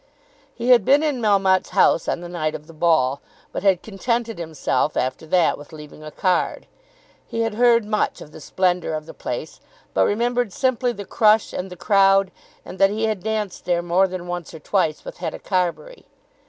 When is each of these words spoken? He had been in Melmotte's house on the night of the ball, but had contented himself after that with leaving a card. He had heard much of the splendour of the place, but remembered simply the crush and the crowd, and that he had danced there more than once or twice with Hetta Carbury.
He 0.55 0.69
had 0.69 0.83
been 0.83 1.03
in 1.03 1.21
Melmotte's 1.21 1.69
house 1.77 2.07
on 2.07 2.21
the 2.21 2.27
night 2.27 2.55
of 2.55 2.65
the 2.65 2.73
ball, 2.73 3.21
but 3.51 3.61
had 3.61 3.83
contented 3.83 4.39
himself 4.39 4.97
after 4.97 5.27
that 5.27 5.59
with 5.59 5.71
leaving 5.71 6.03
a 6.03 6.09
card. 6.09 6.65
He 7.27 7.41
had 7.41 7.53
heard 7.53 7.85
much 7.85 8.19
of 8.19 8.31
the 8.31 8.41
splendour 8.41 8.95
of 8.95 9.05
the 9.05 9.13
place, 9.13 9.59
but 9.93 10.05
remembered 10.07 10.53
simply 10.53 10.91
the 10.91 11.05
crush 11.05 11.53
and 11.53 11.69
the 11.69 11.75
crowd, 11.77 12.31
and 12.65 12.79
that 12.79 12.89
he 12.89 13.03
had 13.03 13.21
danced 13.21 13.65
there 13.65 13.83
more 13.83 14.07
than 14.07 14.25
once 14.25 14.55
or 14.55 14.59
twice 14.59 15.05
with 15.05 15.17
Hetta 15.19 15.37
Carbury. 15.37 16.07